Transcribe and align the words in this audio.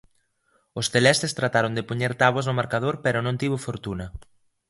Os 0.79 0.89
celestes 0.93 1.35
trataron 1.39 1.75
de 1.77 1.85
poñer 1.89 2.11
táboas 2.21 2.47
no 2.47 2.57
marcador 2.61 2.95
pero 3.05 3.19
non 3.21 3.39
tivo 3.41 3.57
fortuna. 3.67 4.05